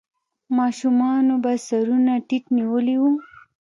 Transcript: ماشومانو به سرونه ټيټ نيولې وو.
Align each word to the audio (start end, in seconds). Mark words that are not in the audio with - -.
ماشومانو 0.57 1.33
به 1.43 1.51
سرونه 1.67 2.13
ټيټ 2.27 2.43
نيولې 2.57 2.95
وو. 3.01 3.13